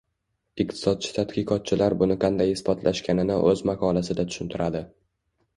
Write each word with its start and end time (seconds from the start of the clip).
Iqtisodchi 0.63 1.11
tadqiqotchilar 1.17 1.95
buni 1.99 2.17
qanday 2.25 2.53
isbotlashganini 2.55 3.37
o‘z 3.53 3.63
maqolasida 3.71 4.29
tushuntiradi. 4.33 4.87